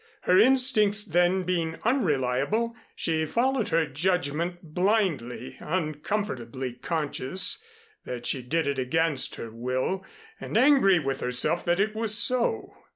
[0.21, 7.61] Her instincts then being unreliable, she followed her judgment blindly, uncomfortably conscious
[8.03, 10.03] that she did it against her will,
[10.39, 12.75] and angry with herself that it was so.